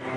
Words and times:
Welcome 0.00 0.16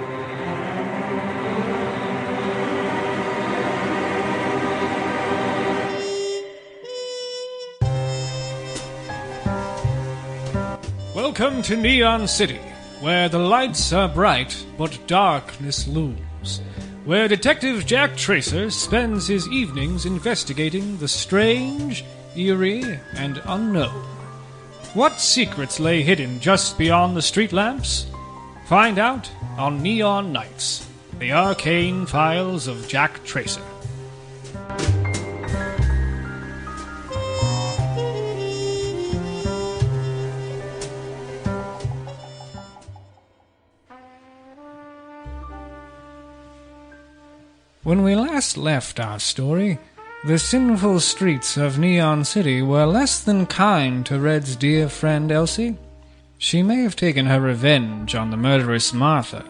to 11.64 11.76
Neon 11.76 12.26
City, 12.30 12.62
where 13.02 13.28
the 13.28 13.38
lights 13.38 13.92
are 13.92 14.08
bright 14.08 14.66
but 14.78 14.98
darkness 15.08 15.90
looms. 15.90 16.62
Where 17.04 17.28
Detective 17.28 17.86
Jack 17.86 18.16
Tracer 18.16 18.72
spends 18.72 19.28
his 19.28 19.46
evenings 19.50 20.06
investigating 20.06 21.00
the 21.00 21.10
strange, 21.10 22.06
eerie, 22.38 22.98
and 23.16 23.42
unknown. 23.44 24.06
What 24.94 25.20
secrets 25.20 25.82
lay 25.82 26.02
hidden 26.02 26.40
just 26.40 26.78
beyond 26.78 27.18
the 27.18 27.22
street 27.22 27.52
lamps? 27.52 28.06
Find 28.66 28.98
out 28.98 29.30
on 29.60 29.84
Neon 29.84 30.34
Nights, 30.34 30.90
the 31.20 31.32
arcane 31.32 32.08
files 32.08 32.66
of 32.66 32.88
Jack 32.88 33.24
Tracer. 33.24 33.62
When 47.84 48.02
we 48.02 48.16
last 48.16 48.58
left 48.58 49.00
our 49.00 49.20
story, 49.20 49.78
the 50.26 50.40
sinful 50.40 51.02
streets 51.02 51.56
of 51.56 51.78
Neon 51.78 52.26
City 52.26 52.64
were 52.64 52.88
less 52.88 53.24
than 53.24 53.46
kind 53.46 54.04
to 54.08 54.20
Red's 54.20 54.56
dear 54.56 54.90
friend 54.90 55.32
Elsie. 55.32 55.78
She 56.46 56.62
may 56.62 56.84
have 56.84 56.96
taken 56.96 57.26
her 57.26 57.42
revenge 57.42 58.14
on 58.14 58.30
the 58.30 58.38
murderous 58.38 58.94
Martha, 58.94 59.44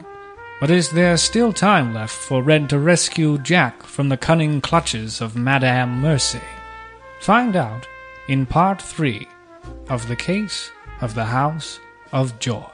but 0.62 0.72
is 0.72 0.92
there 0.92 1.18
still 1.18 1.52
time 1.52 1.94
left 1.94 2.16
for 2.16 2.42
Red 2.42 2.70
to 2.70 2.80
rescue 2.80 3.38
Jack 3.38 3.84
from 3.84 4.08
the 4.08 4.16
cunning 4.16 4.62
clutches 4.62 5.20
of 5.20 5.36
Madame 5.36 6.00
Mercy? 6.00 6.40
Find 7.20 7.58
out 7.58 7.86
in 8.30 8.46
part 8.46 8.82
three 8.82 9.28
of 9.90 10.08
The 10.08 10.16
Case 10.16 10.72
of 11.02 11.16
the 11.16 11.26
House 11.26 11.82
of 12.14 12.40
Joy. 12.40 12.72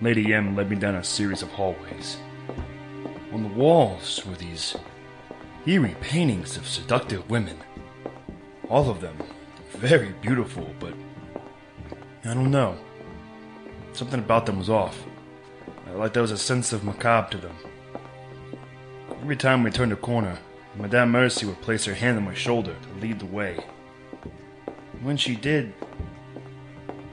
Lady 0.00 0.34
M 0.34 0.56
led 0.56 0.68
me 0.68 0.74
down 0.74 0.96
a 0.96 1.04
series 1.04 1.42
of 1.42 1.50
hallways. 1.50 2.16
On 3.32 3.44
the 3.44 3.54
walls 3.54 4.20
were 4.26 4.34
these 4.34 4.74
eerie 5.64 5.94
paintings 6.00 6.56
of 6.56 6.66
seductive 6.66 7.30
women. 7.30 7.58
All 8.68 8.90
of 8.90 9.00
them 9.00 9.16
very 9.76 10.12
beautiful, 10.20 10.68
but 10.80 10.94
I 12.24 12.34
don't 12.34 12.50
know. 12.50 12.76
Something 13.92 14.20
about 14.20 14.46
them 14.46 14.58
was 14.58 14.70
off. 14.70 15.04
Uh, 15.86 15.96
like 15.96 16.12
there 16.12 16.22
was 16.22 16.30
a 16.30 16.38
sense 16.38 16.72
of 16.72 16.84
macabre 16.84 17.30
to 17.30 17.38
them. 17.38 17.56
Every 19.20 19.36
time 19.36 19.62
we 19.62 19.70
turned 19.70 19.92
a 19.92 19.96
corner, 19.96 20.38
Madame 20.76 21.10
Mercy 21.10 21.46
would 21.46 21.60
place 21.60 21.84
her 21.84 21.94
hand 21.94 22.16
on 22.16 22.24
my 22.24 22.34
shoulder 22.34 22.74
to 22.74 23.00
lead 23.00 23.20
the 23.20 23.26
way. 23.26 23.58
When 25.02 25.16
she 25.16 25.36
did, 25.36 25.72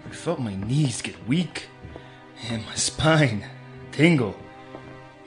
I 0.06 0.10
felt 0.14 0.40
my 0.40 0.56
knees 0.56 1.02
get 1.02 1.28
weak 1.28 1.68
and 2.50 2.66
my 2.66 2.76
spine 2.76 3.46
tingle. 3.92 4.36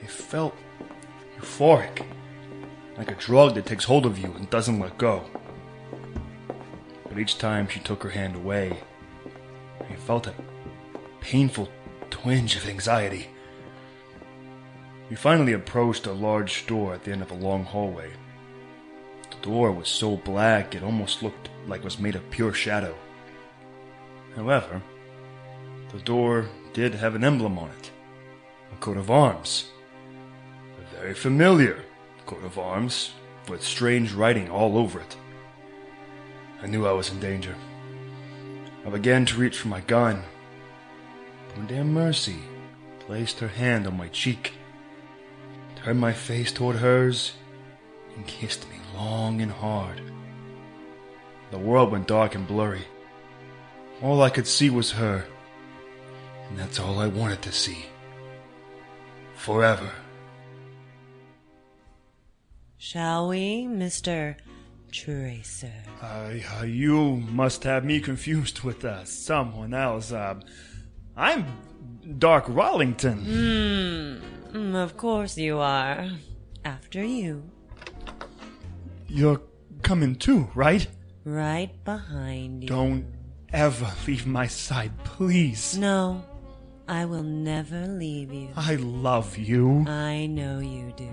It 0.01 0.09
felt 0.09 0.55
euphoric, 1.39 2.05
like 2.97 3.11
a 3.11 3.15
drug 3.15 3.55
that 3.55 3.65
takes 3.65 3.85
hold 3.85 4.05
of 4.05 4.17
you 4.17 4.33
and 4.33 4.49
doesn't 4.49 4.79
let 4.79 4.97
go. 4.97 5.25
But 7.15 7.21
each 7.21 7.37
time 7.37 7.69
she 7.69 7.79
took 7.79 8.03
her 8.03 8.09
hand 8.09 8.35
away, 8.35 8.77
I 9.79 9.95
felt 9.95 10.27
a 10.27 10.33
painful 11.21 11.69
twinge 12.09 12.57
of 12.57 12.67
anxiety. 12.67 13.29
We 15.09 15.15
finally 15.15 15.53
approached 15.53 16.07
a 16.07 16.11
large 16.11 16.67
door 16.67 16.93
at 16.93 17.05
the 17.05 17.13
end 17.13 17.21
of 17.21 17.31
a 17.31 17.35
long 17.35 17.63
hallway. 17.63 18.11
The 19.29 19.47
door 19.47 19.71
was 19.71 19.87
so 19.87 20.17
black 20.17 20.75
it 20.75 20.83
almost 20.83 21.23
looked 21.23 21.47
like 21.67 21.79
it 21.79 21.85
was 21.85 21.99
made 21.99 22.15
of 22.15 22.29
pure 22.31 22.51
shadow. 22.51 22.93
However, 24.35 24.81
the 25.93 25.99
door 25.99 26.49
did 26.73 26.95
have 26.95 27.15
an 27.15 27.23
emblem 27.23 27.57
on 27.57 27.69
it 27.69 27.91
a 28.73 28.75
coat 28.81 28.97
of 28.97 29.09
arms. 29.09 29.69
A 30.81 30.99
very 30.99 31.13
familiar 31.13 31.81
coat 32.25 32.43
of 32.43 32.59
arms 32.59 33.13
with 33.47 33.63
strange 33.63 34.11
writing 34.11 34.49
all 34.49 34.77
over 34.77 34.99
it. 34.99 35.15
I 36.65 36.67
knew 36.67 36.87
I 36.87 36.93
was 36.93 37.11
in 37.11 37.19
danger. 37.19 37.55
I 38.83 38.89
began 38.89 39.23
to 39.27 39.37
reach 39.37 39.59
for 39.59 39.67
my 39.67 39.81
gun. 39.81 40.23
Madame 41.55 41.93
Mercy 41.93 42.39
placed 43.01 43.39
her 43.39 43.47
hand 43.47 43.85
on 43.85 43.95
my 43.95 44.07
cheek, 44.07 44.53
turned 45.75 45.99
my 45.99 46.11
face 46.11 46.51
toward 46.51 46.77
hers, 46.77 47.33
and 48.15 48.25
kissed 48.25 48.67
me 48.67 48.77
long 48.95 49.43
and 49.43 49.51
hard. 49.51 50.01
The 51.51 51.59
world 51.59 51.91
went 51.91 52.07
dark 52.07 52.33
and 52.33 52.47
blurry. 52.47 52.85
All 54.01 54.23
I 54.23 54.31
could 54.31 54.47
see 54.47 54.71
was 54.71 54.93
her 54.93 55.25
and 56.49 56.57
that's 56.57 56.79
all 56.79 56.97
I 56.97 57.05
wanted 57.05 57.43
to 57.43 57.51
see. 57.51 57.85
Forever. 59.35 59.91
Shall 62.77 63.27
we, 63.27 63.65
Mr. 63.65 64.35
Tracer? 64.95 65.73
Uh, 66.01 66.31
uh, 66.57 66.63
you 66.63 67.17
must 67.17 67.63
have 67.65 67.83
me 67.83 67.99
confused 67.99 68.61
with 68.61 68.85
uh, 68.85 69.03
someone 69.03 69.73
else. 69.73 70.13
Uh, 70.13 70.39
I'm 71.17 71.45
Dark 72.17 72.45
Rollington. 72.45 74.21
Hmm, 74.53 74.73
of 74.73 74.95
course 74.95 75.37
you 75.37 75.57
are. 75.59 76.07
After 76.63 77.03
you. 77.03 77.43
You're 79.09 79.41
coming 79.81 80.15
too, 80.15 80.47
right? 80.55 80.87
Right 81.25 81.71
behind 81.83 82.63
you. 82.63 82.69
Don't 82.69 83.05
ever 83.51 83.91
leave 84.07 84.25
my 84.25 84.47
side, 84.47 84.93
please. 85.03 85.77
No, 85.77 86.23
I 86.87 87.03
will 87.03 87.23
never 87.23 87.85
leave 87.85 88.31
you. 88.33 88.47
I 88.55 88.75
love 88.75 89.37
you. 89.37 89.85
I 89.89 90.25
know 90.27 90.59
you 90.59 90.93
do. 90.95 91.11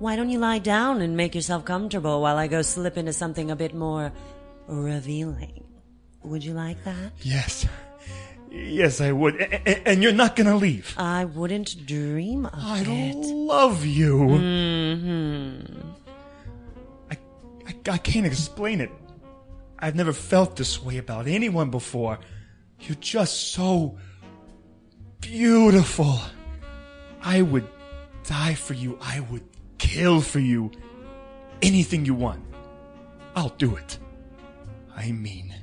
Why 0.00 0.16
don't 0.16 0.30
you 0.30 0.38
lie 0.38 0.58
down 0.58 1.02
and 1.02 1.14
make 1.14 1.34
yourself 1.34 1.66
comfortable 1.66 2.22
while 2.22 2.38
I 2.38 2.46
go 2.48 2.62
slip 2.62 2.96
into 2.96 3.12
something 3.12 3.50
a 3.50 3.54
bit 3.56 3.74
more 3.74 4.12
revealing? 4.66 5.62
Would 6.22 6.42
you 6.42 6.54
like 6.54 6.82
that? 6.84 7.12
Yes. 7.20 7.66
Yes, 8.50 9.02
I 9.02 9.12
would. 9.12 9.36
A- 9.40 9.86
and 9.86 10.02
you're 10.02 10.12
not 10.12 10.36
gonna 10.36 10.56
leave. 10.56 10.94
I 10.96 11.26
wouldn't 11.26 11.86
dream 11.86 12.46
of 12.46 12.80
it. 12.80 13.16
I 13.18 13.20
love 13.22 13.84
you. 13.84 14.18
Mm-hmm. 14.20 15.80
I, 17.10 17.18
I, 17.68 17.74
I 17.92 17.98
can't 17.98 18.26
explain 18.26 18.80
it. 18.80 18.90
I've 19.78 19.94
never 19.96 20.14
felt 20.14 20.56
this 20.56 20.82
way 20.82 20.96
about 20.96 21.26
anyone 21.28 21.70
before. 21.70 22.18
You're 22.80 22.96
just 23.00 23.52
so 23.52 23.98
beautiful. 25.20 26.18
I 27.22 27.42
would 27.42 27.68
die 28.24 28.54
for 28.54 28.72
you. 28.72 28.98
I 29.02 29.20
would 29.20 29.44
kill 29.80 30.20
for 30.20 30.38
you. 30.38 30.70
Anything 31.62 32.04
you 32.04 32.14
want. 32.14 32.44
I'll 33.34 33.54
do 33.58 33.76
it. 33.76 33.98
I 34.94 35.10
mean, 35.12 35.54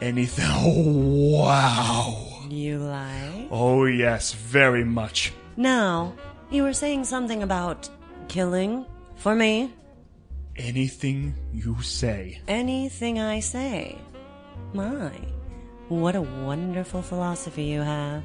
anything. 0.00 0.44
Oh, 0.48 1.38
wow. 1.44 2.46
You 2.50 2.78
lie? 2.78 3.48
Oh, 3.50 3.86
yes, 3.86 4.32
very 4.32 4.84
much. 4.84 5.32
Now, 5.56 6.14
you 6.50 6.62
were 6.62 6.72
saying 6.72 7.04
something 7.04 7.42
about 7.42 7.88
killing 8.28 8.84
for 9.16 9.34
me? 9.34 9.72
Anything 10.56 11.34
you 11.52 11.80
say. 11.82 12.40
Anything 12.46 13.18
I 13.18 13.40
say. 13.40 13.98
My, 14.72 15.10
what 15.88 16.16
a 16.16 16.22
wonderful 16.22 17.02
philosophy 17.02 17.64
you 17.64 17.80
have. 17.80 18.22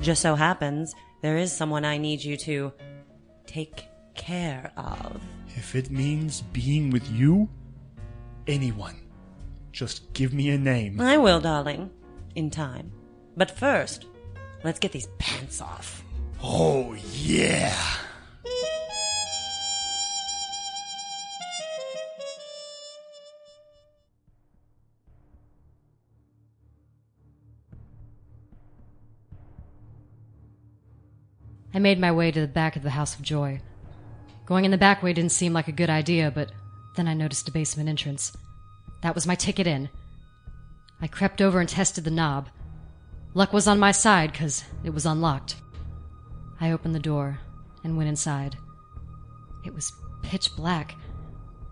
Just 0.00 0.22
so 0.22 0.34
happens, 0.34 0.94
there 1.22 1.36
is 1.36 1.52
someone 1.52 1.84
I 1.84 1.98
need 1.98 2.22
you 2.24 2.36
to 2.38 2.72
take 3.46 3.84
care 4.14 4.72
of. 4.76 5.20
If 5.48 5.74
it 5.74 5.90
means 5.90 6.42
being 6.52 6.90
with 6.90 7.10
you, 7.10 7.48
anyone, 8.46 8.96
just 9.72 10.12
give 10.12 10.32
me 10.32 10.50
a 10.50 10.58
name. 10.58 11.00
I 11.00 11.18
will, 11.18 11.40
darling. 11.40 11.90
In 12.34 12.50
time. 12.50 12.92
But 13.36 13.50
first, 13.50 14.06
let's 14.64 14.78
get 14.78 14.92
these 14.92 15.08
pants 15.18 15.60
off. 15.60 16.04
Oh, 16.42 16.96
yeah. 17.12 17.76
I 31.72 31.78
made 31.78 32.00
my 32.00 32.10
way 32.10 32.32
to 32.32 32.40
the 32.40 32.48
back 32.48 32.74
of 32.74 32.82
the 32.82 32.90
House 32.90 33.14
of 33.14 33.22
Joy. 33.22 33.60
Going 34.50 34.64
in 34.64 34.72
the 34.72 34.78
back 34.78 35.00
way 35.00 35.12
didn't 35.12 35.30
seem 35.30 35.52
like 35.52 35.68
a 35.68 35.72
good 35.72 35.90
idea, 35.90 36.32
but 36.32 36.50
then 36.96 37.06
I 37.06 37.14
noticed 37.14 37.48
a 37.48 37.52
basement 37.52 37.88
entrance. 37.88 38.36
That 39.00 39.14
was 39.14 39.24
my 39.24 39.36
ticket 39.36 39.68
in. 39.68 39.88
I 41.00 41.06
crept 41.06 41.40
over 41.40 41.60
and 41.60 41.68
tested 41.68 42.02
the 42.02 42.10
knob. 42.10 42.48
Luck 43.32 43.52
was 43.52 43.68
on 43.68 43.78
my 43.78 43.92
side 43.92 44.32
because 44.32 44.64
it 44.82 44.90
was 44.90 45.06
unlocked. 45.06 45.54
I 46.60 46.72
opened 46.72 46.96
the 46.96 46.98
door 46.98 47.38
and 47.84 47.96
went 47.96 48.08
inside. 48.08 48.56
It 49.64 49.72
was 49.72 49.92
pitch 50.22 50.56
black. 50.56 50.96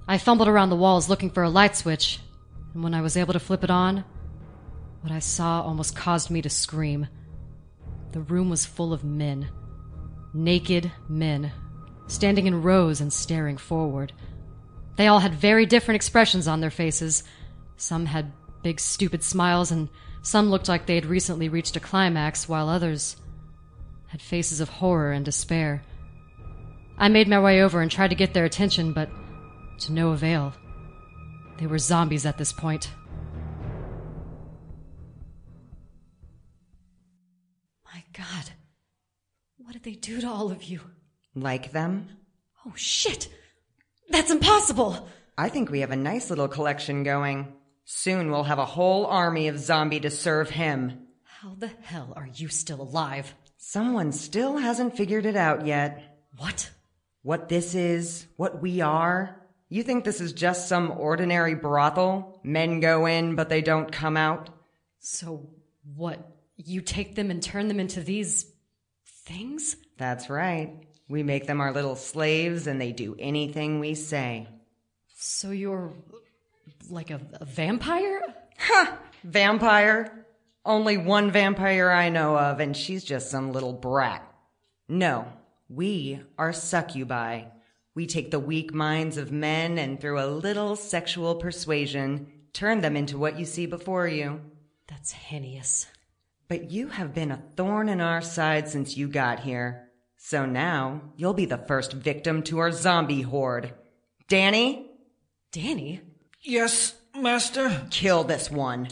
I 0.06 0.16
fumbled 0.16 0.46
around 0.46 0.70
the 0.70 0.76
walls 0.76 1.08
looking 1.08 1.30
for 1.30 1.42
a 1.42 1.50
light 1.50 1.74
switch, 1.74 2.20
and 2.74 2.84
when 2.84 2.94
I 2.94 3.00
was 3.00 3.16
able 3.16 3.32
to 3.32 3.40
flip 3.40 3.64
it 3.64 3.70
on, 3.70 4.04
what 5.00 5.12
I 5.12 5.18
saw 5.18 5.62
almost 5.62 5.96
caused 5.96 6.30
me 6.30 6.42
to 6.42 6.48
scream. 6.48 7.08
The 8.12 8.20
room 8.20 8.48
was 8.48 8.64
full 8.64 8.92
of 8.92 9.02
men. 9.02 9.48
Naked 10.32 10.92
men, 11.08 11.50
standing 12.08 12.46
in 12.46 12.62
rows 12.62 13.00
and 13.00 13.12
staring 13.12 13.56
forward. 13.56 14.12
They 14.96 15.06
all 15.06 15.20
had 15.20 15.34
very 15.34 15.64
different 15.64 15.96
expressions 15.96 16.48
on 16.48 16.60
their 16.60 16.70
faces. 16.70 17.22
Some 17.76 18.06
had 18.06 18.32
big, 18.62 18.80
stupid 18.80 19.22
smiles, 19.22 19.70
and 19.70 19.88
some 20.22 20.50
looked 20.50 20.68
like 20.68 20.86
they 20.86 20.96
had 20.96 21.06
recently 21.06 21.48
reached 21.48 21.76
a 21.76 21.80
climax, 21.80 22.48
while 22.48 22.68
others 22.68 23.16
had 24.08 24.20
faces 24.20 24.60
of 24.60 24.68
horror 24.68 25.12
and 25.12 25.24
despair. 25.24 25.82
I 26.96 27.08
made 27.08 27.28
my 27.28 27.38
way 27.38 27.62
over 27.62 27.80
and 27.80 27.90
tried 27.90 28.08
to 28.08 28.16
get 28.16 28.34
their 28.34 28.44
attention, 28.44 28.92
but 28.92 29.08
to 29.80 29.92
no 29.92 30.10
avail. 30.10 30.52
They 31.58 31.66
were 31.66 31.78
zombies 31.78 32.26
at 32.26 32.38
this 32.38 32.52
point. 32.52 32.90
My 37.84 38.02
God. 38.12 38.50
What 39.58 39.74
did 39.74 39.84
they 39.84 39.92
do 39.92 40.20
to 40.20 40.28
all 40.28 40.50
of 40.50 40.64
you? 40.64 40.80
Like 41.40 41.72
them? 41.72 42.08
Oh, 42.66 42.72
shit! 42.76 43.28
That's 44.10 44.30
impossible! 44.30 45.08
I 45.36 45.48
think 45.48 45.70
we 45.70 45.80
have 45.80 45.90
a 45.90 45.96
nice 45.96 46.30
little 46.30 46.48
collection 46.48 47.04
going. 47.04 47.52
Soon 47.84 48.30
we'll 48.30 48.44
have 48.44 48.58
a 48.58 48.64
whole 48.64 49.06
army 49.06 49.48
of 49.48 49.58
zombie 49.58 50.00
to 50.00 50.10
serve 50.10 50.50
him. 50.50 51.06
How 51.22 51.54
the 51.56 51.70
hell 51.82 52.12
are 52.16 52.28
you 52.34 52.48
still 52.48 52.82
alive? 52.82 53.34
Someone 53.56 54.12
still 54.12 54.56
hasn't 54.56 54.96
figured 54.96 55.26
it 55.26 55.36
out 55.36 55.66
yet. 55.66 56.18
What? 56.36 56.70
What 57.22 57.48
this 57.48 57.74
is, 57.74 58.26
what 58.36 58.60
we 58.60 58.80
are. 58.80 59.40
You 59.68 59.82
think 59.82 60.04
this 60.04 60.20
is 60.20 60.32
just 60.32 60.68
some 60.68 60.90
ordinary 60.90 61.54
brothel? 61.54 62.40
Men 62.42 62.80
go 62.80 63.06
in, 63.06 63.34
but 63.36 63.48
they 63.48 63.62
don't 63.62 63.92
come 63.92 64.16
out? 64.16 64.50
So, 64.98 65.50
what? 65.94 66.36
You 66.56 66.80
take 66.80 67.14
them 67.14 67.30
and 67.30 67.42
turn 67.42 67.68
them 67.68 67.78
into 67.78 68.00
these. 68.00 68.50
things? 69.24 69.76
That's 69.98 70.30
right. 70.30 70.87
We 71.08 71.22
make 71.22 71.46
them 71.46 71.60
our 71.60 71.72
little 71.72 71.96
slaves 71.96 72.66
and 72.66 72.80
they 72.80 72.92
do 72.92 73.16
anything 73.18 73.80
we 73.80 73.94
say. 73.94 74.48
So 75.16 75.50
you're. 75.50 75.92
like 76.90 77.10
a, 77.10 77.20
a 77.34 77.44
vampire? 77.44 78.20
Vampire? 79.24 80.26
Only 80.64 80.96
one 80.98 81.30
vampire 81.30 81.90
I 81.90 82.10
know 82.10 82.36
of, 82.36 82.60
and 82.60 82.76
she's 82.76 83.02
just 83.02 83.30
some 83.30 83.52
little 83.52 83.72
brat. 83.72 84.22
No, 84.86 85.26
we 85.68 86.20
are 86.36 86.52
succubi. 86.52 87.44
We 87.94 88.06
take 88.06 88.30
the 88.30 88.38
weak 88.38 88.74
minds 88.74 89.16
of 89.16 89.32
men 89.32 89.78
and 89.78 90.00
through 90.00 90.20
a 90.20 90.26
little 90.26 90.76
sexual 90.76 91.36
persuasion, 91.36 92.30
turn 92.52 92.80
them 92.80 92.96
into 92.96 93.18
what 93.18 93.38
you 93.38 93.44
see 93.44 93.66
before 93.66 94.06
you. 94.06 94.40
That's 94.86 95.12
heinous. 95.12 95.86
But 96.48 96.70
you 96.70 96.88
have 96.88 97.14
been 97.14 97.30
a 97.30 97.42
thorn 97.56 97.88
in 97.88 98.00
our 98.00 98.20
side 98.20 98.68
since 98.68 98.96
you 98.96 99.08
got 99.08 99.40
here. 99.40 99.87
So 100.20 100.44
now 100.44 101.00
you'll 101.16 101.32
be 101.32 101.46
the 101.46 101.56
first 101.56 101.92
victim 101.92 102.42
to 102.44 102.58
our 102.58 102.72
zombie 102.72 103.22
horde. 103.22 103.72
Danny, 104.28 104.90
Danny? 105.52 106.02
Yes, 106.42 106.94
master. 107.16 107.86
kill 107.90 108.24
this 108.24 108.50
one. 108.50 108.88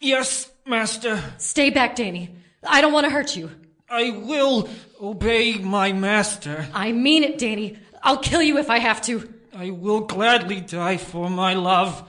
Yes, 0.00 0.50
master. 0.64 1.22
Stay 1.38 1.70
back, 1.70 1.96
Danny. 1.96 2.34
I 2.66 2.80
don't 2.80 2.92
want 2.92 3.04
to 3.04 3.10
hurt 3.10 3.36
you. 3.36 3.50
I 3.90 4.10
will 4.10 4.68
obey 5.02 5.58
my 5.58 5.92
master. 5.92 6.66
I 6.72 6.92
mean 6.92 7.24
it, 7.24 7.38
Danny. 7.38 7.76
I'll 8.02 8.18
kill 8.18 8.40
you 8.40 8.56
if 8.58 8.70
I 8.70 8.78
have 8.78 9.02
to. 9.02 9.28
I 9.54 9.70
will 9.70 10.00
gladly 10.00 10.60
die 10.60 10.96
for 10.96 11.28
my 11.28 11.54
love. 11.54 12.08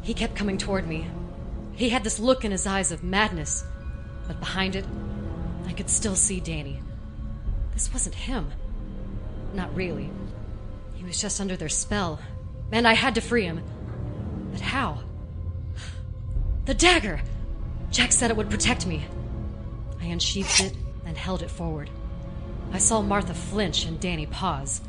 He 0.00 0.14
kept 0.14 0.34
coming 0.34 0.56
toward 0.56 0.88
me. 0.88 1.06
He 1.74 1.90
had 1.90 2.02
this 2.02 2.18
look 2.18 2.44
in 2.44 2.50
his 2.50 2.66
eyes 2.66 2.90
of 2.90 3.04
madness, 3.04 3.62
but 4.26 4.40
behind 4.40 4.74
it, 4.74 4.86
I 5.66 5.72
could 5.72 5.90
still 5.90 6.16
see 6.16 6.40
Danny. 6.40 6.80
This 7.72 7.92
wasn't 7.92 8.14
him. 8.14 8.50
Not 9.54 9.74
really. 9.74 10.10
He 10.94 11.04
was 11.04 11.20
just 11.20 11.40
under 11.40 11.56
their 11.56 11.68
spell, 11.68 12.20
and 12.70 12.86
I 12.86 12.94
had 12.94 13.14
to 13.16 13.20
free 13.20 13.44
him. 13.44 13.62
But 14.50 14.60
how? 14.60 15.02
The 16.64 16.74
dagger! 16.74 17.20
Jack 17.90 18.12
said 18.12 18.30
it 18.30 18.36
would 18.36 18.50
protect 18.50 18.86
me. 18.86 19.04
I 20.00 20.06
unsheathed 20.06 20.60
it 20.60 20.76
and 21.04 21.16
held 21.16 21.42
it 21.42 21.50
forward. 21.50 21.90
I 22.72 22.78
saw 22.78 23.02
Martha 23.02 23.34
flinch 23.34 23.84
and 23.84 24.00
Danny 24.00 24.26
pause. 24.26 24.80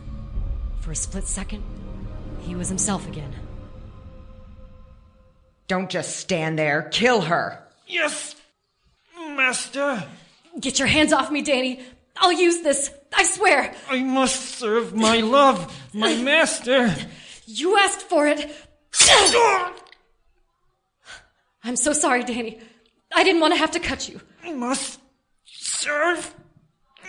For 0.80 0.92
a 0.92 0.96
split 0.96 1.28
second, 1.28 1.64
he 2.42 2.56
was 2.56 2.70
himself 2.70 3.08
again. 3.08 3.34
Don't 5.68 5.90
just 5.90 6.18
stand 6.18 6.60
there. 6.60 6.90
Kill 6.92 7.22
her. 7.22 7.64
Yes, 7.88 8.36
master. 9.16 10.04
Get 10.60 10.80
your 10.80 10.88
hands 10.88 11.14
off 11.14 11.32
me, 11.32 11.42
Danny. 11.42 11.82
I'll 12.18 12.32
use 12.32 12.62
this. 12.62 12.92
I 13.16 13.24
swear. 13.24 13.74
I 13.90 14.02
must 14.04 14.56
serve 14.58 14.94
my 14.96 15.20
love, 15.22 15.76
my 15.94 16.16
master. 16.16 16.94
You 17.46 17.78
asked 17.80 18.02
for 18.02 18.28
it. 18.28 18.52
I'm 21.64 21.76
so 21.76 21.94
sorry, 21.94 22.24
Danny. 22.24 22.60
I 23.14 23.24
didn't 23.24 23.42
want 23.42 23.54
to 23.54 23.60
have 23.60 23.72
to 23.72 23.80
cut 23.80 24.08
you. 24.10 24.20
I 24.44 24.54
must 24.54 25.00
serve. 25.46 26.34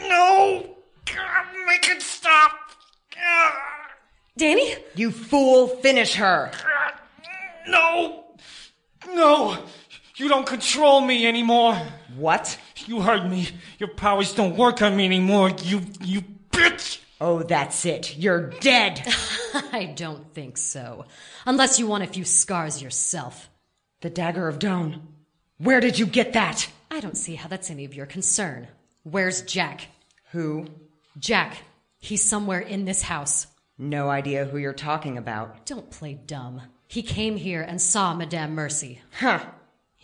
No. 0.00 0.76
God, 1.06 1.46
make 1.66 1.88
it 1.88 2.02
stop. 2.02 2.52
Danny? 4.36 4.74
You 4.94 5.10
fool, 5.10 5.68
finish 5.68 6.14
her. 6.14 6.50
No. 7.68 8.24
No. 9.12 9.58
You 10.16 10.28
don't 10.28 10.46
control 10.46 11.00
me 11.00 11.26
anymore. 11.26 11.74
What? 12.16 12.56
You 12.86 13.00
heard 13.00 13.28
me. 13.28 13.48
Your 13.78 13.88
powers 13.88 14.32
don't 14.32 14.56
work 14.56 14.80
on 14.80 14.96
me 14.96 15.04
anymore. 15.04 15.50
You, 15.62 15.80
you 16.02 16.22
bitch. 16.52 17.00
Oh, 17.20 17.42
that's 17.42 17.84
it. 17.84 18.16
You're 18.16 18.50
dead. 18.60 19.02
I 19.72 19.92
don't 19.96 20.32
think 20.32 20.56
so. 20.56 21.06
Unless 21.46 21.78
you 21.80 21.86
want 21.88 22.04
a 22.04 22.08
few 22.08 22.24
scars 22.24 22.80
yourself. 22.82 23.48
the 24.02 24.10
dagger 24.10 24.46
of 24.48 24.58
Dawn. 24.58 25.00
Where 25.58 25.80
did 25.80 25.98
you 25.98 26.06
get 26.06 26.34
that? 26.34 26.68
I 26.90 27.00
don't 27.00 27.16
see 27.16 27.34
how 27.34 27.48
that's 27.48 27.70
any 27.70 27.84
of 27.84 27.94
your 27.94 28.06
concern. 28.06 28.68
Where's 29.02 29.42
Jack? 29.42 29.88
Who? 30.32 30.66
Jack. 31.18 31.56
He's 31.98 32.22
somewhere 32.22 32.60
in 32.60 32.84
this 32.84 33.02
house. 33.02 33.46
No 33.78 34.10
idea 34.10 34.44
who 34.44 34.58
you're 34.58 34.72
talking 34.72 35.18
about. 35.18 35.66
Don't 35.66 35.90
play 35.90 36.14
dumb. 36.14 36.60
He 36.86 37.02
came 37.02 37.36
here 37.36 37.62
and 37.62 37.80
saw 37.80 38.14
Madame 38.14 38.54
Mercy. 38.54 39.00
Huh. 39.18 39.40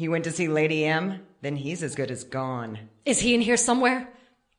He 0.00 0.08
went 0.08 0.24
to 0.24 0.32
see 0.32 0.48
Lady 0.48 0.86
M? 0.86 1.20
Then 1.42 1.56
he's 1.56 1.82
as 1.82 1.94
good 1.94 2.10
as 2.10 2.24
gone. 2.24 2.78
Is 3.04 3.20
he 3.20 3.34
in 3.34 3.42
here 3.42 3.58
somewhere? 3.58 4.08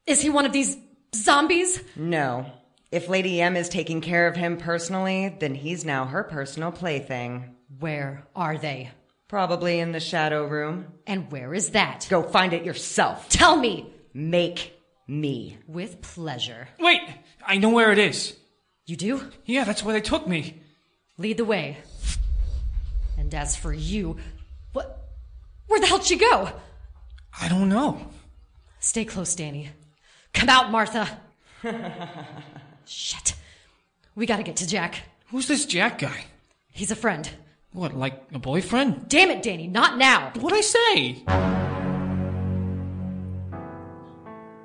Is 0.05 0.21
he 0.21 0.29
one 0.29 0.45
of 0.45 0.53
these 0.53 0.77
zombies? 1.15 1.81
No. 1.95 2.45
If 2.91 3.09
Lady 3.09 3.41
M 3.41 3.55
is 3.55 3.67
taking 3.67 4.01
care 4.01 4.27
of 4.27 4.35
him 4.35 4.57
personally, 4.57 5.35
then 5.39 5.55
he's 5.55 5.83
now 5.83 6.05
her 6.05 6.23
personal 6.23 6.71
plaything. 6.71 7.55
Where 7.79 8.23
are 8.35 8.59
they? 8.59 8.91
Probably 9.27 9.79
in 9.79 9.93
the 9.93 9.99
shadow 9.99 10.45
room. 10.45 10.85
And 11.07 11.31
where 11.31 11.55
is 11.55 11.71
that? 11.71 12.05
Go 12.07 12.21
find 12.21 12.53
it 12.53 12.63
yourself. 12.63 13.27
Tell 13.27 13.55
me! 13.55 13.91
Make 14.13 14.79
me. 15.07 15.57
With 15.65 16.03
pleasure. 16.03 16.67
Wait. 16.77 17.01
I 17.43 17.57
know 17.57 17.69
where 17.69 17.91
it 17.91 17.97
is. 17.97 18.37
You 18.85 18.95
do? 18.95 19.23
Yeah, 19.45 19.63
that's 19.63 19.83
where 19.83 19.93
they 19.93 20.01
took 20.01 20.27
me. 20.27 20.61
Lead 21.17 21.37
the 21.37 21.45
way. 21.45 21.77
And 23.17 23.33
as 23.33 23.55
for 23.55 23.73
you, 23.73 24.09
what? 24.13 24.40
Where 25.71 25.79
the 25.79 25.87
hell'd 25.87 26.03
she 26.03 26.17
go? 26.17 26.49
I 27.39 27.47
don't 27.47 27.69
know. 27.69 28.09
Stay 28.81 29.05
close, 29.05 29.33
Danny. 29.35 29.69
Come 30.33 30.49
out, 30.49 30.69
Martha. 30.69 31.07
Shit. 32.85 33.35
We 34.13 34.25
gotta 34.25 34.43
get 34.43 34.57
to 34.57 34.67
Jack. 34.67 35.03
Who's 35.29 35.47
this 35.47 35.65
Jack 35.65 35.99
guy? 35.99 36.25
He's 36.73 36.91
a 36.91 36.95
friend. 36.97 37.29
What, 37.71 37.95
like 37.95 38.21
a 38.33 38.39
boyfriend? 38.39 39.07
Damn 39.07 39.31
it, 39.31 39.41
Danny, 39.41 39.67
not 39.67 39.97
now. 39.97 40.33
What'd 40.35 40.57
I 40.57 40.61
say? 40.61 41.23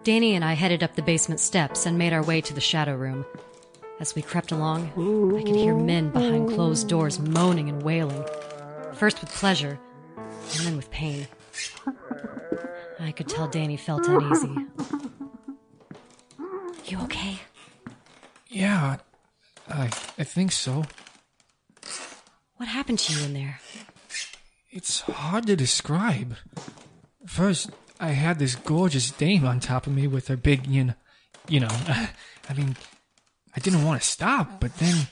Danny 0.03 0.35
and 0.35 0.45
I 0.45 0.55
headed 0.55 0.83
up 0.83 0.97
the 0.97 1.03
basement 1.03 1.39
steps 1.39 1.87
and 1.87 1.97
made 1.97 2.13
our 2.13 2.25
way 2.25 2.41
to 2.41 2.53
the 2.53 2.61
shadow 2.61 2.97
room. 2.97 3.25
As 4.01 4.17
we 4.17 4.23
crept 4.23 4.51
along, 4.51 4.89
I 5.39 5.45
could 5.45 5.55
hear 5.55 5.77
men 5.77 6.11
behind 6.11 6.49
closed 6.49 6.89
doors 6.89 7.21
moaning 7.21 7.69
and 7.69 7.81
wailing. 7.85 8.25
First 8.95 9.21
with 9.21 9.31
pleasure, 9.31 9.79
and 10.53 10.67
then 10.67 10.77
with 10.77 10.91
pain. 10.91 11.27
I 13.01 13.13
could 13.13 13.29
tell 13.29 13.49
Danny 13.49 13.77
felt 13.77 14.07
uneasy. 14.09 14.55
You 16.87 17.01
okay? 17.03 17.41
Yeah, 18.49 18.99
I 19.69 19.91
I 20.19 20.25
think 20.25 20.53
so. 20.53 20.85
What 22.57 22.69
happened 22.69 22.99
to 23.01 23.13
you 23.13 23.25
in 23.25 23.35
there? 23.35 23.61
It's 24.71 25.01
hard 25.01 25.47
to 25.47 25.57
describe. 25.57 26.37
First, 27.27 27.71
I 27.99 28.11
had 28.11 28.39
this 28.39 28.55
gorgeous 28.55 29.11
dame 29.11 29.45
on 29.45 29.61
top 29.61 29.87
of 29.87 29.93
me 29.93 30.07
with 30.07 30.29
her 30.29 30.37
big, 30.37 30.67
you 30.67 30.85
know, 30.85 30.95
you 31.49 31.61
know. 31.61 31.69
I 32.49 32.55
mean, 32.55 32.77
I 33.55 33.61
didn't 33.61 33.85
want 33.85 34.01
to 34.01 34.07
stop, 34.07 34.61
but 34.61 34.77
then 34.77 35.09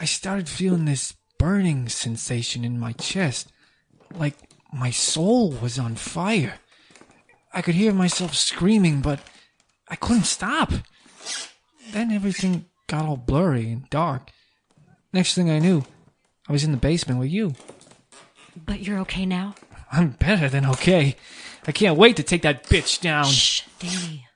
I 0.00 0.04
started 0.04 0.48
feeling 0.48 0.84
this 0.84 1.14
burning 1.38 1.88
sensation 1.88 2.64
in 2.64 2.78
my 2.78 2.92
chest, 2.92 3.51
like 4.18 4.36
my 4.72 4.90
soul 4.90 5.50
was 5.50 5.78
on 5.78 5.96
fire. 5.96 6.54
I 7.52 7.62
could 7.62 7.74
hear 7.74 7.92
myself 7.92 8.34
screaming, 8.34 9.00
but 9.00 9.20
I 9.88 9.96
couldn't 9.96 10.24
stop. 10.24 10.72
Then 11.92 12.10
everything 12.10 12.66
got 12.86 13.04
all 13.04 13.16
blurry 13.16 13.70
and 13.70 13.90
dark. 13.90 14.30
Next 15.12 15.34
thing 15.34 15.50
I 15.50 15.58
knew, 15.58 15.84
I 16.48 16.52
was 16.52 16.64
in 16.64 16.70
the 16.70 16.78
basement 16.78 17.20
with 17.20 17.30
you. 17.30 17.54
But 18.56 18.80
you're 18.80 18.98
okay 19.00 19.26
now? 19.26 19.54
I'm 19.90 20.10
better 20.10 20.48
than 20.48 20.64
okay. 20.66 21.16
I 21.66 21.72
can't 21.72 21.98
wait 21.98 22.16
to 22.16 22.22
take 22.22 22.42
that 22.42 22.64
bitch 22.64 23.00
down. 23.00 23.26
Shh, 23.26 23.62
Danny. 23.78 24.26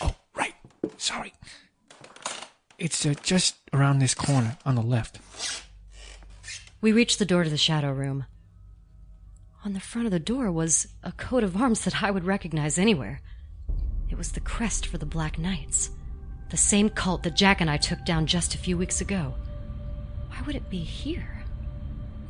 Oh, 0.00 0.14
right. 0.36 0.54
Sorry. 0.96 1.32
It's 2.78 3.04
uh, 3.04 3.14
just 3.22 3.56
around 3.72 3.98
this 3.98 4.14
corner 4.14 4.58
on 4.64 4.74
the 4.76 4.82
left. 4.82 5.18
We 6.80 6.92
reached 6.92 7.18
the 7.18 7.24
door 7.24 7.42
to 7.42 7.50
the 7.50 7.56
shadow 7.56 7.90
room. 7.90 8.26
On 9.66 9.72
the 9.72 9.80
front 9.80 10.06
of 10.06 10.12
the 10.12 10.20
door 10.20 10.52
was 10.52 10.86
a 11.02 11.10
coat 11.10 11.42
of 11.42 11.56
arms 11.56 11.80
that 11.80 12.00
I 12.00 12.12
would 12.12 12.24
recognize 12.24 12.78
anywhere. 12.78 13.20
It 14.08 14.16
was 14.16 14.30
the 14.30 14.38
crest 14.38 14.86
for 14.86 14.96
the 14.96 15.04
Black 15.04 15.40
Knights, 15.40 15.90
the 16.50 16.56
same 16.56 16.88
cult 16.88 17.24
that 17.24 17.34
Jack 17.34 17.60
and 17.60 17.68
I 17.68 17.76
took 17.76 18.04
down 18.04 18.26
just 18.26 18.54
a 18.54 18.58
few 18.58 18.78
weeks 18.78 19.00
ago. 19.00 19.34
Why 20.28 20.40
would 20.46 20.54
it 20.54 20.70
be 20.70 20.78
here? 20.78 21.42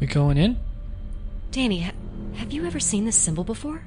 We 0.01 0.07
going 0.07 0.39
in? 0.39 0.59
Danny, 1.51 1.83
ha- 1.83 1.93
have 2.37 2.55
you 2.55 2.65
ever 2.65 2.81
seen 2.81 3.05
this 3.05 3.17
symbol 3.17 3.45
before? 3.45 3.83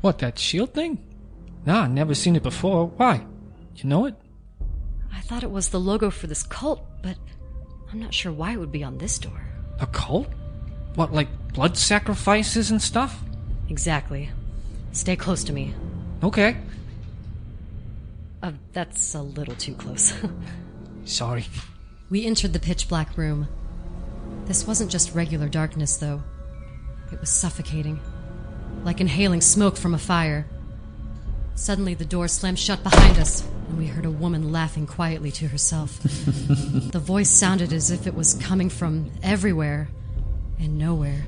What, 0.00 0.16
that 0.20 0.38
shield 0.38 0.72
thing? 0.72 0.96
Nah, 1.66 1.86
never 1.86 2.14
seen 2.14 2.34
it 2.34 2.42
before. 2.42 2.86
Why? 2.86 3.26
You 3.76 3.90
know 3.90 4.06
it? 4.06 4.14
I 5.12 5.20
thought 5.20 5.42
it 5.42 5.50
was 5.50 5.68
the 5.68 5.78
logo 5.78 6.08
for 6.08 6.28
this 6.28 6.44
cult, 6.44 6.82
but 7.02 7.18
I'm 7.92 8.00
not 8.00 8.14
sure 8.14 8.32
why 8.32 8.52
it 8.52 8.58
would 8.58 8.72
be 8.72 8.82
on 8.82 8.96
this 8.96 9.18
door. 9.18 9.42
A 9.80 9.86
cult? 9.86 10.28
What, 10.94 11.12
like 11.12 11.28
blood 11.52 11.76
sacrifices 11.76 12.70
and 12.70 12.80
stuff? 12.80 13.20
Exactly. 13.68 14.30
Stay 14.92 15.16
close 15.16 15.44
to 15.44 15.52
me. 15.52 15.74
Okay. 16.22 16.56
Uh, 18.42 18.52
that's 18.72 19.14
a 19.14 19.22
little 19.22 19.54
too 19.54 19.74
close. 19.74 20.12
Sorry. 21.04 21.46
we 22.08 22.26
entered 22.26 22.52
the 22.52 22.58
pitch 22.58 22.88
black 22.88 23.16
room. 23.16 23.48
This 24.46 24.66
wasn't 24.66 24.90
just 24.90 25.14
regular 25.14 25.48
darkness, 25.48 25.96
though. 25.96 26.22
It 27.12 27.20
was 27.20 27.30
suffocating, 27.30 28.00
like 28.84 29.00
inhaling 29.00 29.40
smoke 29.40 29.76
from 29.76 29.94
a 29.94 29.98
fire. 29.98 30.46
Suddenly, 31.54 31.94
the 31.94 32.04
door 32.04 32.28
slammed 32.28 32.58
shut 32.58 32.82
behind 32.82 33.18
us, 33.18 33.46
and 33.68 33.78
we 33.78 33.86
heard 33.86 34.06
a 34.06 34.10
woman 34.10 34.50
laughing 34.52 34.86
quietly 34.86 35.30
to 35.32 35.48
herself. 35.48 35.98
the 36.02 37.02
voice 37.02 37.30
sounded 37.30 37.72
as 37.72 37.90
if 37.90 38.06
it 38.06 38.14
was 38.14 38.34
coming 38.34 38.70
from 38.70 39.10
everywhere 39.22 39.88
and 40.60 40.78
nowhere. 40.78 41.26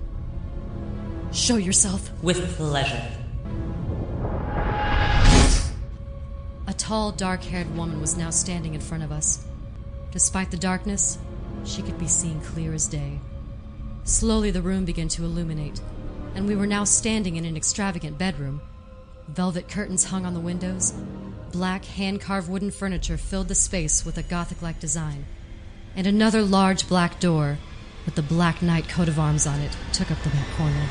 Show 1.32 1.56
yourself. 1.56 2.10
With 2.22 2.56
pleasure. 2.56 3.02
A 6.66 6.74
tall, 6.76 7.10
dark 7.12 7.42
haired 7.42 7.74
woman 7.76 8.00
was 8.00 8.16
now 8.16 8.30
standing 8.30 8.74
in 8.74 8.80
front 8.80 9.02
of 9.02 9.10
us. 9.10 9.44
Despite 10.10 10.50
the 10.50 10.56
darkness, 10.58 11.18
she 11.64 11.82
could 11.82 11.98
be 11.98 12.06
seen 12.06 12.40
clear 12.40 12.74
as 12.74 12.86
day. 12.86 13.18
Slowly, 14.04 14.50
the 14.50 14.62
room 14.62 14.84
began 14.84 15.08
to 15.08 15.24
illuminate, 15.24 15.80
and 16.34 16.46
we 16.46 16.54
were 16.54 16.66
now 16.66 16.84
standing 16.84 17.36
in 17.36 17.44
an 17.44 17.56
extravagant 17.56 18.18
bedroom. 18.18 18.60
Velvet 19.28 19.68
curtains 19.68 20.04
hung 20.04 20.26
on 20.26 20.34
the 20.34 20.40
windows. 20.40 20.92
Black, 21.52 21.84
hand 21.84 22.20
carved 22.20 22.48
wooden 22.50 22.70
furniture 22.70 23.16
filled 23.16 23.48
the 23.48 23.54
space 23.54 24.04
with 24.04 24.18
a 24.18 24.22
Gothic 24.22 24.60
like 24.60 24.80
design. 24.80 25.24
And 25.94 26.06
another 26.06 26.42
large 26.42 26.88
black 26.88 27.20
door, 27.20 27.58
with 28.04 28.14
the 28.14 28.22
Black 28.22 28.62
Knight 28.62 28.88
coat 28.88 29.08
of 29.08 29.18
arms 29.18 29.46
on 29.46 29.60
it, 29.60 29.76
took 29.92 30.10
up 30.10 30.20
the 30.22 30.30
back 30.30 30.48
corner. 30.56 30.86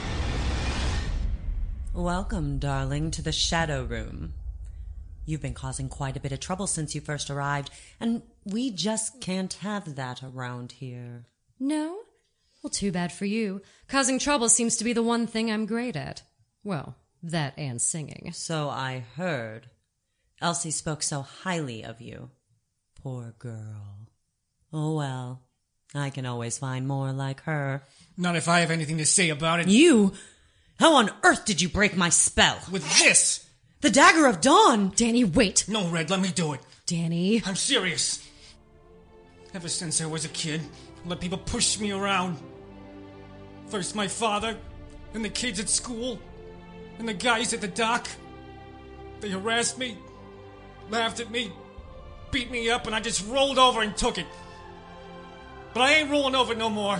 Welcome, 1.93 2.57
darling, 2.57 3.11
to 3.11 3.21
the 3.21 3.31
Shadow 3.31 3.83
Room. 3.83 4.33
You've 5.25 5.41
been 5.41 5.53
causing 5.53 5.89
quite 5.89 6.17
a 6.17 6.19
bit 6.19 6.31
of 6.31 6.39
trouble 6.39 6.67
since 6.67 6.95
you 6.95 7.01
first 7.01 7.29
arrived, 7.29 7.69
and 7.99 8.21
we 8.45 8.71
just 8.71 9.21
can't 9.21 9.53
have 9.55 9.95
that 9.95 10.23
around 10.23 10.73
here. 10.73 11.25
No? 11.59 11.99
Well, 12.63 12.71
too 12.71 12.91
bad 12.91 13.11
for 13.11 13.25
you. 13.25 13.61
Causing 13.87 14.19
trouble 14.19 14.49
seems 14.49 14.77
to 14.77 14.83
be 14.83 14.93
the 14.93 15.03
one 15.03 15.27
thing 15.27 15.51
I'm 15.51 15.65
great 15.65 15.95
at. 15.95 16.23
Well, 16.63 16.95
that 17.23 17.53
and 17.57 17.81
singing. 17.81 18.31
So 18.33 18.69
I 18.69 19.03
heard. 19.15 19.67
Elsie 20.41 20.71
spoke 20.71 21.03
so 21.03 21.21
highly 21.21 21.83
of 21.83 22.01
you. 22.01 22.29
Poor 23.01 23.33
girl. 23.37 24.07
Oh 24.73 24.95
well, 24.95 25.41
I 25.93 26.09
can 26.09 26.25
always 26.25 26.57
find 26.57 26.87
more 26.87 27.11
like 27.11 27.41
her. 27.43 27.83
Not 28.17 28.35
if 28.35 28.47
I 28.47 28.59
have 28.59 28.71
anything 28.71 28.97
to 28.97 29.05
say 29.05 29.29
about 29.29 29.59
it. 29.59 29.67
You? 29.67 30.13
How 30.79 30.95
on 30.95 31.11
earth 31.23 31.45
did 31.45 31.61
you 31.61 31.69
break 31.69 31.95
my 31.95 32.09
spell? 32.09 32.57
With 32.71 32.83
this! 32.99 33.47
The 33.81 33.89
Dagger 33.89 34.25
of 34.27 34.41
Dawn! 34.41 34.93
Danny, 34.95 35.23
wait! 35.23 35.65
No, 35.67 35.89
Red, 35.89 36.09
let 36.09 36.19
me 36.19 36.29
do 36.29 36.53
it. 36.53 36.61
Danny. 36.85 37.41
I'm 37.45 37.55
serious. 37.55 38.27
Ever 39.53 39.67
since 39.67 40.01
I 40.01 40.05
was 40.05 40.23
a 40.23 40.29
kid, 40.29 40.61
I 41.05 41.09
let 41.09 41.19
people 41.19 41.37
push 41.37 41.79
me 41.79 41.91
around. 41.91 42.37
First 43.67 43.95
my 43.95 44.07
father, 44.07 44.57
then 45.13 45.21
the 45.21 45.29
kids 45.29 45.59
at 45.59 45.69
school, 45.69 46.19
and 46.99 47.07
the 47.07 47.13
guys 47.13 47.53
at 47.53 47.61
the 47.61 47.67
dock. 47.67 48.07
They 49.19 49.29
harassed 49.29 49.77
me, 49.77 49.97
laughed 50.89 51.19
at 51.19 51.31
me, 51.31 51.51
beat 52.31 52.49
me 52.49 52.69
up, 52.69 52.85
and 52.87 52.95
I 52.95 52.99
just 52.99 53.27
rolled 53.27 53.57
over 53.57 53.81
and 53.81 53.95
took 53.95 54.17
it. 54.17 54.25
But 55.73 55.83
I 55.83 55.93
ain't 55.93 56.09
rolling 56.09 56.35
over 56.35 56.53
no 56.55 56.69
more. 56.69 56.99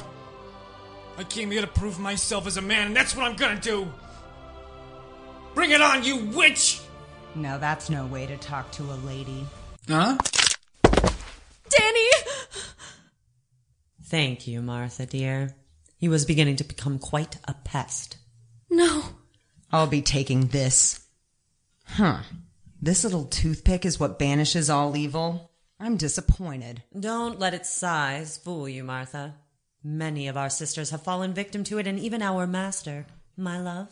I 1.18 1.24
came 1.24 1.52
here 1.52 1.62
to 1.62 1.68
prove 1.68 2.00
myself 2.00 2.48
as 2.48 2.58
a 2.58 2.62
man, 2.62 2.88
and 2.88 2.96
that's 2.96 3.16
what 3.16 3.26
I'm 3.26 3.36
gonna 3.36 3.60
do. 3.60 3.92
Bring 5.54 5.72
it 5.72 5.82
on, 5.82 6.04
you 6.04 6.26
witch! 6.26 6.82
No, 7.36 7.58
that's 7.58 7.90
no 7.90 8.06
way 8.06 8.26
to 8.26 8.38
talk 8.38 8.72
to 8.74 8.84
a 8.84 8.98
lady. 9.06 9.46
Huh? 9.88 10.18
Danny! 11.70 12.10
Thank 14.06 14.48
you, 14.48 14.62
Martha, 14.62 15.06
dear. 15.06 15.56
He 15.98 16.10
was 16.10 16.26
beginning 16.26 16.56
to 16.58 16.64
become 16.64 17.00
quite 17.00 17.38
a 17.48 17.54
pest. 17.54 18.18
No. 18.70 19.04
I'll 19.72 19.88
be 19.88 20.02
taking 20.02 20.48
this. 20.48 21.06
Huh. 21.86 22.22
This 22.82 23.04
little 23.04 23.26
toothpick 23.26 23.86
is 23.86 24.00
what 24.00 24.18
banishes 24.18 24.70
all 24.70 24.98
evil? 24.98 25.51
I'm 25.82 25.98
disappointed. 25.98 26.84
Don't 26.98 27.40
let 27.40 27.56
its 27.56 27.68
size 27.68 28.38
fool 28.38 28.70
you, 28.70 28.84
Martha. 28.84 29.34
Many 29.84 30.28
of 30.28 30.38
our 30.38 30.50
sisters 30.50 30.92
have 30.92 31.02
fallen 31.02 31.34
victim 31.34 31.64
to 31.66 31.80
it, 31.80 31.88
and 31.88 31.98
even 31.98 32.22
our 32.22 32.46
master, 32.46 33.08
my 33.36 33.60
love, 33.60 33.90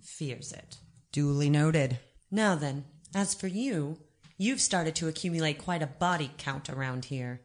fears 0.00 0.52
it. 0.52 0.78
Duly 1.10 1.50
noted. 1.50 1.98
Now 2.30 2.54
then, 2.54 2.84
as 3.12 3.34
for 3.34 3.48
you, 3.48 3.98
you've 4.38 4.60
started 4.60 4.94
to 4.96 5.08
accumulate 5.08 5.58
quite 5.58 5.82
a 5.82 5.88
body 5.88 6.30
count 6.38 6.70
around 6.70 7.06
here. 7.06 7.40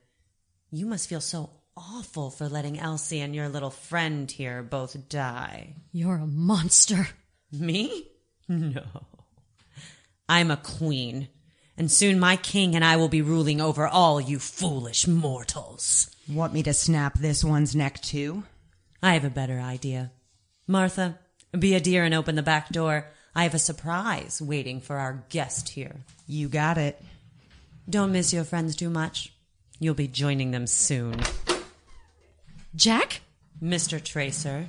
You 0.70 0.86
must 0.86 1.10
feel 1.10 1.20
so 1.20 1.50
awful 1.76 2.30
for 2.30 2.48
letting 2.48 2.78
Elsie 2.78 3.22
and 3.22 3.34
your 3.34 3.50
little 3.50 3.72
friend 3.72 4.30
here 4.30 4.62
both 4.62 5.10
die. 5.10 5.74
You're 5.92 6.18
a 6.18 6.28
monster. 6.28 7.08
Me? 7.52 8.12
No. 8.50 8.86
I'm 10.30 10.52
a 10.52 10.56
queen, 10.56 11.28
and 11.78 11.92
soon 11.92 12.20
my 12.20 12.36
king 12.36 12.76
and 12.76 12.84
I 12.84 12.96
will 12.98 13.08
be 13.10 13.22
ruling 13.22 13.62
over 13.62 13.88
all 13.88 14.20
you 14.20 14.40
foolish 14.40 15.08
mortals. 15.08 16.10
Want 16.28 16.54
me 16.54 16.64
to 16.64 16.74
snap 16.74 17.18
this 17.18 17.44
one's 17.44 17.76
neck 17.76 18.02
too? 18.02 18.44
I 19.02 19.14
have 19.14 19.24
a 19.24 19.30
better 19.30 19.60
idea. 19.60 20.12
Martha, 20.68 21.20
be 21.58 21.76
a 21.76 21.80
dear 21.80 22.04
and 22.04 22.14
open 22.14 22.36
the 22.36 22.42
back 22.44 22.70
door. 22.70 23.06
I 23.36 23.44
have 23.44 23.54
a 23.54 23.60
surprise 23.60 24.42
waiting 24.42 24.82
for 24.82 24.98
our 24.98 25.24
guest 25.30 25.70
here. 25.70 25.98
You 26.26 26.50
got 26.50 26.78
it. 26.78 27.02
Don't 27.90 28.12
miss 28.12 28.34
your 28.34 28.44
friends 28.44 28.76
too 28.76 28.90
much. 28.90 29.32
You'll 29.80 29.94
be 29.94 30.08
joining 30.08 30.52
them 30.52 30.66
soon. 30.68 31.22
Jack? 32.76 33.22
Mr. 33.62 34.04
Tracer, 34.04 34.68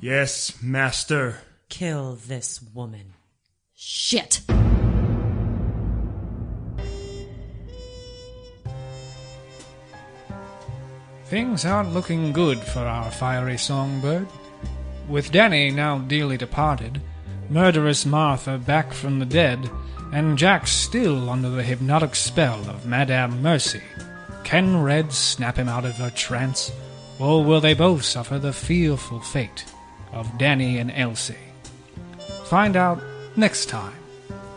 Yes, 0.00 0.60
master. 0.62 1.38
kill 1.68 2.14
this 2.26 2.60
woman. 2.74 3.14
Shit. 3.74 4.40
Things 11.28 11.66
aren't 11.66 11.92
looking 11.92 12.32
good 12.32 12.58
for 12.58 12.80
our 12.80 13.10
fiery 13.10 13.58
songbird. 13.58 14.26
With 15.08 15.30
Danny 15.30 15.70
now 15.70 15.98
dearly 15.98 16.38
departed, 16.38 17.02
murderous 17.50 18.06
Martha 18.06 18.56
back 18.56 18.94
from 18.94 19.18
the 19.18 19.26
dead, 19.26 19.70
and 20.10 20.38
Jack 20.38 20.66
still 20.66 21.28
under 21.28 21.50
the 21.50 21.62
hypnotic 21.62 22.14
spell 22.14 22.58
of 22.70 22.86
Madame 22.86 23.42
Mercy, 23.42 23.82
can 24.42 24.82
Red 24.82 25.12
snap 25.12 25.58
him 25.58 25.68
out 25.68 25.84
of 25.84 25.96
her 25.96 26.08
trance, 26.08 26.72
or 27.18 27.44
will 27.44 27.60
they 27.60 27.74
both 27.74 28.04
suffer 28.04 28.38
the 28.38 28.54
fearful 28.54 29.20
fate 29.20 29.66
of 30.12 30.38
Danny 30.38 30.78
and 30.78 30.90
Elsie. 30.92 31.36
Find 32.44 32.74
out 32.74 33.02
next 33.36 33.66
time 33.66 33.98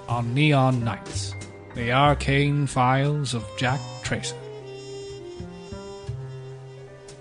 on 0.07 0.33
Neon 0.33 0.85
Nights, 0.85 1.35
the 1.75 1.91
arcane 1.91 2.65
files 2.65 3.33
of 3.33 3.45
Jack 3.57 3.81
Tracer. 4.03 4.40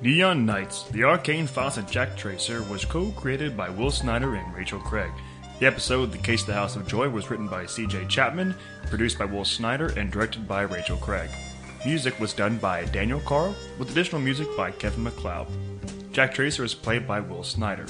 Neon 0.03 0.47
Nights, 0.47 0.85
The 0.85 1.05
Arcane 1.05 1.47
of 1.55 1.91
Jack 1.91 2.17
Tracer, 2.17 2.63
was 2.71 2.87
co 2.87 3.11
created 3.11 3.55
by 3.55 3.69
Will 3.69 3.91
Snyder 3.91 4.35
and 4.35 4.55
Rachel 4.55 4.81
Craig. 4.81 5.11
The 5.59 5.67
episode 5.67 6.11
The 6.11 6.17
Case 6.17 6.41
of 6.41 6.47
the 6.47 6.55
House 6.55 6.75
of 6.75 6.87
Joy 6.89 7.11
was 7.11 7.31
written 7.31 7.47
by 7.49 7.65
CJ 7.65 8.09
Chapman, 8.09 8.55
produced 8.87 9.19
by 9.19 9.27
Will 9.27 9.45
Snyder, 9.45 9.93
and 9.99 10.11
directed 10.11 10.49
by 10.49 10.63
Rachel 10.63 10.97
Craig. 10.97 11.29
Music 11.85 12.19
was 12.19 12.33
done 12.33 12.57
by 12.57 12.87
Daniel 12.87 13.21
Carl, 13.21 13.55
with 13.79 13.91
additional 13.91 14.23
music 14.23 14.49
by 14.57 14.71
Kevin 14.71 15.03
MacLeod. 15.03 15.49
Jack 16.13 16.33
Tracer 16.33 16.63
was 16.63 16.75
played 16.75 17.07
by 17.07 17.21
Will 17.21 17.45
Snyder. 17.45 17.85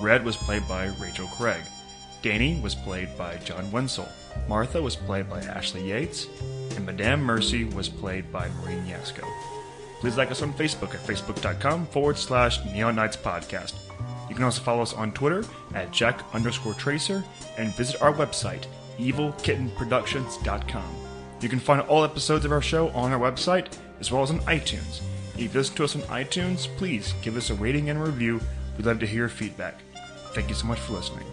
Red 0.00 0.24
was 0.24 0.38
played 0.38 0.66
by 0.66 0.86
Rachel 0.98 1.28
Craig. 1.36 1.62
Danny 2.22 2.58
was 2.62 2.74
played 2.74 3.10
by 3.18 3.36
John 3.44 3.70
Wenzel. 3.70 4.08
Martha 4.48 4.80
was 4.80 4.96
played 4.96 5.28
by 5.28 5.42
Ashley 5.42 5.86
Yates. 5.86 6.28
And 6.76 6.86
Madame 6.86 7.22
Mercy 7.22 7.64
was 7.64 7.90
played 7.90 8.32
by 8.32 8.48
Maureen 8.48 8.86
Yasko. 8.86 9.28
Please 10.02 10.16
like 10.16 10.32
us 10.32 10.42
on 10.42 10.52
Facebook 10.54 10.96
at 10.96 11.00
facebook.com 11.06 11.86
forward 11.86 12.18
slash 12.18 12.58
Neon 12.64 12.96
Nights 12.96 13.16
Podcast. 13.16 13.74
You 14.28 14.34
can 14.34 14.42
also 14.42 14.60
follow 14.60 14.82
us 14.82 14.92
on 14.94 15.12
Twitter 15.12 15.44
at 15.76 15.92
Jack 15.92 16.24
underscore 16.34 16.74
Tracer 16.74 17.22
and 17.56 17.72
visit 17.76 18.02
our 18.02 18.12
website, 18.12 18.64
evilkittenproductions.com. 18.98 20.96
You 21.40 21.48
can 21.48 21.60
find 21.60 21.82
all 21.82 22.02
episodes 22.02 22.44
of 22.44 22.50
our 22.50 22.60
show 22.60 22.88
on 22.88 23.12
our 23.12 23.20
website 23.20 23.78
as 24.00 24.10
well 24.10 24.24
as 24.24 24.32
on 24.32 24.40
iTunes. 24.40 25.02
If 25.34 25.40
you 25.40 25.50
listen 25.50 25.76
to 25.76 25.84
us 25.84 25.94
on 25.94 26.02
iTunes, 26.02 26.66
please 26.78 27.14
give 27.22 27.36
us 27.36 27.50
a 27.50 27.54
rating 27.54 27.88
and 27.88 28.00
a 28.00 28.02
review. 28.02 28.40
We'd 28.76 28.86
love 28.86 28.98
to 28.98 29.06
hear 29.06 29.20
your 29.20 29.28
feedback. 29.28 29.82
Thank 30.34 30.48
you 30.48 30.56
so 30.56 30.66
much 30.66 30.80
for 30.80 30.94
listening. 30.94 31.26